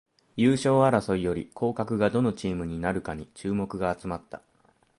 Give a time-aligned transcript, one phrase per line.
[0.35, 4.41] 優勝争いより降格がどのチームになるかに注目が集まった